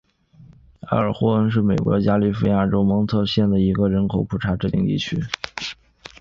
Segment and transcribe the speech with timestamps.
[0.87, 5.23] 埃尔克霍恩是位于美国加利福尼亚州蒙特雷县的一个人口普查指定地区。